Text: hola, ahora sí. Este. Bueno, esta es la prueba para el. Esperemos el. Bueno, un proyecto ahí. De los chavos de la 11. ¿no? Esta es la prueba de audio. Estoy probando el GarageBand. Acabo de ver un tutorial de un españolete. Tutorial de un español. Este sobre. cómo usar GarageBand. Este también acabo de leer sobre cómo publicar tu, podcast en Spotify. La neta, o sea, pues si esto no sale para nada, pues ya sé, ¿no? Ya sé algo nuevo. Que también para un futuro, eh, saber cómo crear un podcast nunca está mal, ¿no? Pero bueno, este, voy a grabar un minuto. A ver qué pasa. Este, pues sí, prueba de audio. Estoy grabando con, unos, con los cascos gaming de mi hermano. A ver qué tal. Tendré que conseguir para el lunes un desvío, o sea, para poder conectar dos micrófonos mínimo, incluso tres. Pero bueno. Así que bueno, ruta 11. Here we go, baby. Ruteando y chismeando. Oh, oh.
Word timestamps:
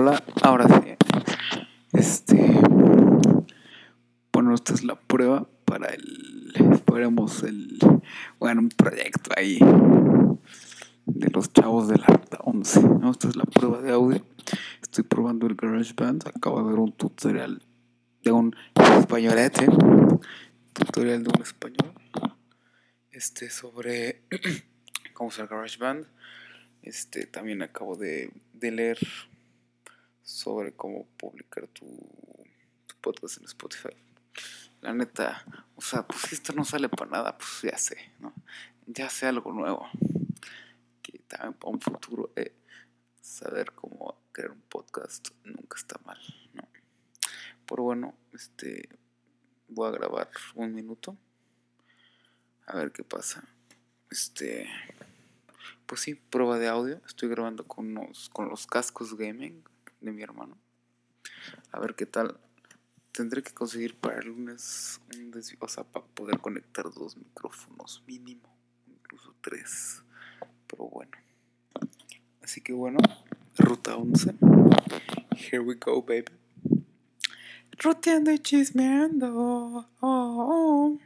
hola, 0.00 0.24
ahora 0.42 0.66
sí. 0.66 0.96
Este. 1.92 2.36
Bueno, 4.32 4.54
esta 4.54 4.72
es 4.72 4.82
la 4.82 4.94
prueba 4.94 5.46
para 5.66 5.88
el. 5.88 6.72
Esperemos 6.72 7.42
el. 7.42 7.78
Bueno, 8.38 8.62
un 8.62 8.70
proyecto 8.70 9.30
ahí. 9.36 9.58
De 11.04 11.28
los 11.30 11.52
chavos 11.52 11.88
de 11.88 11.98
la 11.98 12.18
11. 12.44 12.82
¿no? 12.82 13.10
Esta 13.10 13.28
es 13.28 13.36
la 13.36 13.44
prueba 13.44 13.82
de 13.82 13.92
audio. 13.92 14.24
Estoy 14.80 15.04
probando 15.04 15.46
el 15.46 15.54
GarageBand. 15.54 16.28
Acabo 16.28 16.62
de 16.62 16.70
ver 16.70 16.78
un 16.78 16.92
tutorial 16.92 17.62
de 18.22 18.32
un 18.32 18.56
españolete. 18.98 19.66
Tutorial 20.72 21.24
de 21.24 21.28
un 21.28 21.42
español. 21.42 21.92
Este 23.10 23.50
sobre. 23.50 24.22
cómo 25.12 25.28
usar 25.28 25.46
GarageBand. 25.46 26.06
Este 26.80 27.26
también 27.26 27.60
acabo 27.60 27.96
de 27.96 28.32
leer 28.62 28.98
sobre 30.22 30.72
cómo 30.72 31.06
publicar 31.16 31.66
tu, 31.68 31.86
podcast 33.00 33.38
en 33.38 33.44
Spotify. 33.44 33.96
La 34.82 34.92
neta, 34.92 35.44
o 35.76 35.80
sea, 35.80 36.06
pues 36.06 36.20
si 36.22 36.34
esto 36.34 36.52
no 36.52 36.64
sale 36.64 36.88
para 36.88 37.10
nada, 37.10 37.38
pues 37.38 37.60
ya 37.62 37.78
sé, 37.78 37.96
¿no? 38.18 38.32
Ya 38.86 39.08
sé 39.08 39.26
algo 39.26 39.52
nuevo. 39.52 39.88
Que 41.02 41.18
también 41.20 41.54
para 41.54 41.72
un 41.72 41.80
futuro, 41.80 42.32
eh, 42.36 42.54
saber 43.20 43.72
cómo 43.72 44.20
crear 44.32 44.50
un 44.50 44.60
podcast 44.62 45.28
nunca 45.44 45.76
está 45.76 45.98
mal, 46.04 46.18
¿no? 46.54 46.68
Pero 47.66 47.82
bueno, 47.84 48.14
este, 48.32 48.88
voy 49.68 49.88
a 49.88 49.92
grabar 49.92 50.30
un 50.54 50.74
minuto. 50.74 51.16
A 52.66 52.76
ver 52.76 52.92
qué 52.92 53.04
pasa. 53.04 53.44
Este, 54.10 54.68
pues 55.86 56.00
sí, 56.02 56.14
prueba 56.14 56.58
de 56.58 56.68
audio. 56.68 57.00
Estoy 57.06 57.28
grabando 57.28 57.66
con, 57.66 57.96
unos, 57.96 58.28
con 58.30 58.48
los 58.48 58.66
cascos 58.66 59.16
gaming 59.16 59.62
de 60.00 60.12
mi 60.12 60.22
hermano. 60.22 60.58
A 61.72 61.80
ver 61.80 61.94
qué 61.94 62.06
tal. 62.06 62.38
Tendré 63.12 63.42
que 63.42 63.52
conseguir 63.52 63.96
para 63.96 64.20
el 64.20 64.28
lunes 64.28 65.00
un 65.16 65.30
desvío, 65.30 65.58
o 65.60 65.68
sea, 65.68 65.84
para 65.84 66.06
poder 66.06 66.38
conectar 66.38 66.84
dos 66.92 67.16
micrófonos 67.16 68.02
mínimo, 68.06 68.48
incluso 68.86 69.34
tres. 69.40 70.02
Pero 70.66 70.88
bueno. 70.88 71.10
Así 72.42 72.60
que 72.60 72.72
bueno, 72.72 72.98
ruta 73.56 73.96
11. 73.96 74.34
Here 75.36 75.60
we 75.60 75.74
go, 75.74 76.02
baby. 76.02 76.32
Ruteando 77.78 78.30
y 78.30 78.38
chismeando. 78.38 79.32
Oh, 79.34 79.86
oh. 80.00 80.98